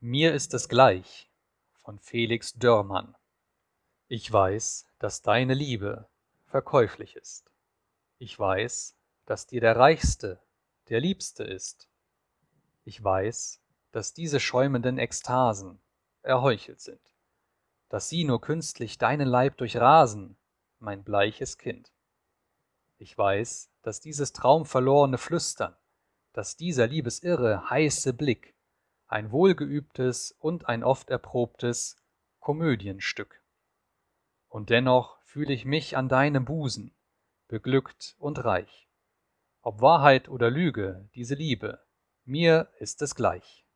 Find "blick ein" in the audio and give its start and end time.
28.14-29.32